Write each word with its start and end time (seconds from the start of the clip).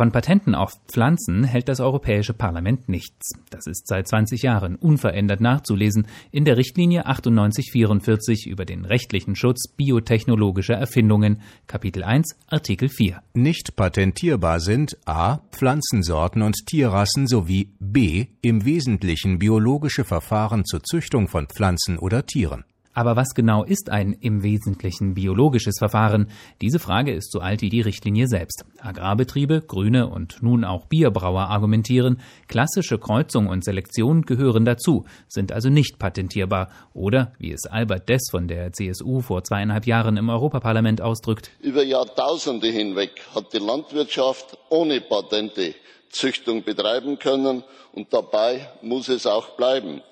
Von 0.00 0.12
Patenten 0.12 0.54
auf 0.54 0.80
Pflanzen 0.88 1.44
hält 1.44 1.68
das 1.68 1.78
Europäische 1.78 2.32
Parlament 2.32 2.88
nichts. 2.88 3.32
Das 3.50 3.66
ist 3.66 3.86
seit 3.86 4.08
20 4.08 4.40
Jahren 4.40 4.76
unverändert 4.76 5.42
nachzulesen 5.42 6.06
in 6.30 6.46
der 6.46 6.56
Richtlinie 6.56 7.04
9844 7.04 8.46
über 8.46 8.64
den 8.64 8.86
rechtlichen 8.86 9.36
Schutz 9.36 9.68
biotechnologischer 9.68 10.72
Erfindungen, 10.72 11.42
Kapitel 11.66 12.02
1, 12.02 12.34
Artikel 12.46 12.88
4. 12.88 13.22
Nicht 13.34 13.76
patentierbar 13.76 14.60
sind 14.60 14.96
a. 15.04 15.40
Pflanzensorten 15.52 16.40
und 16.40 16.56
Tierrassen 16.64 17.26
sowie 17.26 17.68
b. 17.78 18.28
im 18.40 18.64
Wesentlichen 18.64 19.38
biologische 19.38 20.04
Verfahren 20.04 20.64
zur 20.64 20.82
Züchtung 20.82 21.28
von 21.28 21.46
Pflanzen 21.46 21.98
oder 21.98 22.24
Tieren. 22.24 22.64
Aber 22.92 23.14
was 23.14 23.34
genau 23.34 23.62
ist 23.62 23.88
ein 23.88 24.14
im 24.20 24.42
Wesentlichen 24.42 25.14
biologisches 25.14 25.76
Verfahren? 25.78 26.28
Diese 26.60 26.80
Frage 26.80 27.12
ist 27.12 27.30
so 27.30 27.38
alt 27.38 27.62
wie 27.62 27.68
die 27.68 27.80
Richtlinie 27.80 28.26
selbst. 28.26 28.64
Agrarbetriebe, 28.80 29.60
Grüne 29.60 30.08
und 30.08 30.42
nun 30.42 30.64
auch 30.64 30.86
Bierbrauer 30.86 31.42
argumentieren, 31.42 32.20
klassische 32.48 32.98
Kreuzung 32.98 33.46
und 33.46 33.64
Selektion 33.64 34.22
gehören 34.22 34.64
dazu, 34.64 35.04
sind 35.28 35.52
also 35.52 35.68
nicht 35.68 36.00
patentierbar. 36.00 36.68
Oder, 36.92 37.32
wie 37.38 37.52
es 37.52 37.66
Albert 37.66 38.08
Dess 38.08 38.28
von 38.28 38.48
der 38.48 38.72
CSU 38.72 39.20
vor 39.20 39.44
zweieinhalb 39.44 39.86
Jahren 39.86 40.16
im 40.16 40.28
Europaparlament 40.28 41.00
ausdrückt, 41.00 41.50
über 41.60 41.84
Jahrtausende 41.84 42.68
hinweg 42.68 43.12
hat 43.34 43.52
die 43.52 43.58
Landwirtschaft 43.58 44.58
ohne 44.68 45.00
Patente 45.00 45.74
Züchtung 46.10 46.64
betreiben 46.64 47.18
können 47.18 47.62
und 47.92 48.12
dabei 48.12 48.68
muss 48.82 49.08
es 49.08 49.26
auch 49.26 49.50
bleiben. 49.50 50.02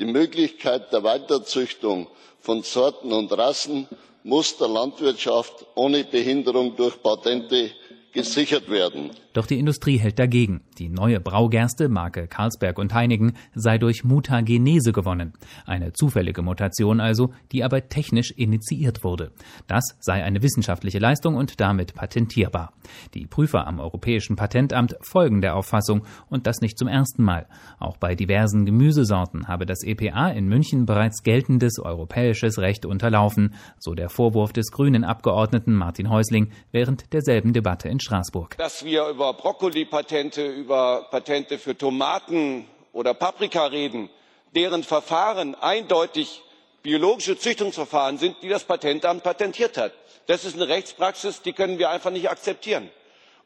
Die 0.00 0.06
Möglichkeit 0.06 0.92
der 0.92 1.04
Weiterzüchtung 1.04 2.08
von 2.40 2.62
Sorten 2.64 3.12
und 3.12 3.32
Rassen 3.36 3.86
muss 4.24 4.56
der 4.56 4.66
Landwirtschaft 4.66 5.66
ohne 5.76 6.02
Behinderung 6.02 6.74
durch 6.74 7.00
Patente 7.00 7.70
gesichert 8.14 8.70
werden. 8.70 9.10
Doch 9.34 9.46
die 9.46 9.58
Industrie 9.58 9.98
hält 9.98 10.20
dagegen. 10.20 10.60
Die 10.78 10.88
neue 10.88 11.18
Braugerste, 11.18 11.88
Marke 11.88 12.28
Carlsberg 12.28 12.78
und 12.78 12.94
Heinigen, 12.94 13.34
sei 13.54 13.78
durch 13.78 14.04
Mutagenese 14.04 14.92
gewonnen. 14.92 15.32
Eine 15.66 15.92
zufällige 15.92 16.40
Mutation 16.42 17.00
also, 17.00 17.32
die 17.50 17.64
aber 17.64 17.88
technisch 17.88 18.30
initiiert 18.30 19.02
wurde. 19.02 19.32
Das 19.66 19.96
sei 19.98 20.22
eine 20.22 20.42
wissenschaftliche 20.42 21.00
Leistung 21.00 21.34
und 21.34 21.60
damit 21.60 21.94
patentierbar. 21.94 22.72
Die 23.14 23.26
Prüfer 23.26 23.66
am 23.66 23.80
Europäischen 23.80 24.36
Patentamt 24.36 24.96
folgen 25.00 25.40
der 25.40 25.56
Auffassung 25.56 26.06
und 26.30 26.46
das 26.46 26.60
nicht 26.60 26.78
zum 26.78 26.86
ersten 26.86 27.24
Mal. 27.24 27.46
Auch 27.80 27.96
bei 27.96 28.14
diversen 28.14 28.64
Gemüsesorten 28.64 29.48
habe 29.48 29.66
das 29.66 29.82
EPA 29.82 30.28
in 30.28 30.46
München 30.46 30.86
bereits 30.86 31.24
geltendes 31.24 31.80
europäisches 31.80 32.58
Recht 32.58 32.86
unterlaufen, 32.86 33.54
so 33.80 33.94
der 33.94 34.08
Vorwurf 34.08 34.52
des 34.52 34.70
grünen 34.70 35.02
Abgeordneten 35.02 35.74
Martin 35.74 36.08
Häusling 36.08 36.52
während 36.70 37.12
derselben 37.12 37.52
Debatte 37.52 37.88
in 37.88 37.98
Straßburg. 38.04 38.56
Dass 38.56 38.84
wir 38.84 39.08
über 39.08 39.32
Brokkoli-Patente, 39.34 40.46
über 40.46 41.08
Patente 41.10 41.58
für 41.58 41.76
Tomaten 41.76 42.68
oder 42.92 43.14
Paprika 43.14 43.66
reden, 43.66 44.10
deren 44.54 44.84
Verfahren 44.84 45.54
eindeutig 45.54 46.42
biologische 46.82 47.36
Züchtungsverfahren 47.38 48.18
sind, 48.18 48.36
die 48.42 48.48
das 48.48 48.64
Patentamt 48.64 49.22
patentiert 49.22 49.76
hat. 49.76 49.92
Das 50.26 50.44
ist 50.44 50.54
eine 50.54 50.68
Rechtspraxis, 50.68 51.42
die 51.42 51.52
können 51.52 51.78
wir 51.78 51.90
einfach 51.90 52.10
nicht 52.10 52.30
akzeptieren. 52.30 52.90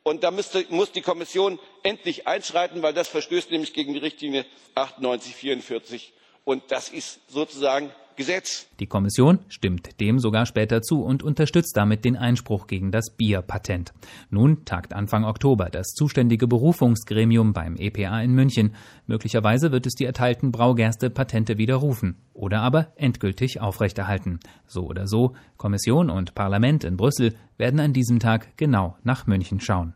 Und 0.02 0.22
da 0.24 0.30
müsste, 0.30 0.64
muss 0.70 0.92
die 0.92 1.02
Kommission 1.02 1.58
endlich 1.82 2.26
einschreiten, 2.26 2.82
weil 2.82 2.94
das 2.94 3.08
verstößt 3.08 3.50
nämlich 3.50 3.74
gegen 3.74 3.92
die 3.92 3.98
Richtlinie 3.98 4.44
9844. 4.74 6.12
Und 6.44 6.70
das 6.70 6.88
ist 6.88 7.20
sozusagen 7.28 7.90
Gesetz. 8.18 8.66
Die 8.80 8.86
Kommission 8.86 9.38
stimmt 9.48 10.00
dem 10.00 10.18
sogar 10.18 10.44
später 10.44 10.82
zu 10.82 11.02
und 11.02 11.22
unterstützt 11.22 11.76
damit 11.76 12.04
den 12.04 12.16
Einspruch 12.16 12.66
gegen 12.66 12.90
das 12.90 13.14
Bierpatent. 13.16 13.94
Nun 14.28 14.64
tagt 14.64 14.92
Anfang 14.92 15.24
Oktober 15.24 15.70
das 15.70 15.94
zuständige 15.94 16.48
Berufungsgremium 16.48 17.52
beim 17.52 17.76
EPA 17.76 18.20
in 18.20 18.34
München. 18.34 18.74
Möglicherweise 19.06 19.72
wird 19.72 19.86
es 19.86 19.94
die 19.94 20.04
erteilten 20.04 20.52
Braugerste 20.52 21.10
Patente 21.10 21.58
widerrufen 21.58 22.16
oder 22.34 22.60
aber 22.60 22.92
endgültig 22.96 23.60
aufrechterhalten. 23.60 24.40
So 24.66 24.84
oder 24.84 25.06
so, 25.06 25.34
Kommission 25.56 26.10
und 26.10 26.34
Parlament 26.34 26.84
in 26.84 26.96
Brüssel 26.96 27.36
werden 27.56 27.80
an 27.80 27.92
diesem 27.92 28.18
Tag 28.18 28.56
genau 28.56 28.96
nach 29.04 29.26
München 29.26 29.60
schauen. 29.60 29.94